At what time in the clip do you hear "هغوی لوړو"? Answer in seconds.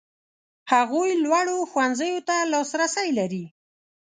0.73-1.57